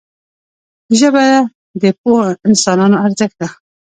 [0.99, 1.25] ژبه
[1.81, 3.47] د پوهو انسانانو ارزښت ده